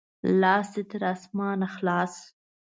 لاس 0.41 0.67
دې 0.73 0.83
تر 0.91 1.01
اسمانه 1.13 1.67
خلاص! 1.75 2.13